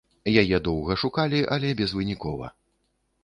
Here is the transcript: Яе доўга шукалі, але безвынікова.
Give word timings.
Яе 0.41 0.57
доўга 0.67 0.95
шукалі, 1.01 1.41
але 1.55 1.69
безвынікова. 1.83 2.47